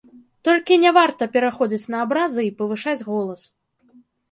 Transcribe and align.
Толькі 0.47 0.77
не 0.83 0.93
варта 0.97 1.27
пераходзіць 1.35 1.91
на 1.95 2.01
абразы 2.07 2.41
і 2.49 2.51
павышаць 2.63 2.99
голас. 3.13 3.41